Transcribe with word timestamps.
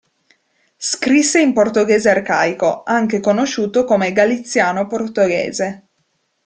Scrisse 0.77 1.39
in 1.41 1.53
portoghese 1.53 2.09
arcaico, 2.09 2.81
anche 2.83 3.19
conosciuto 3.19 3.83
come 3.83 4.11
galiziano-portoghese. 4.13 5.87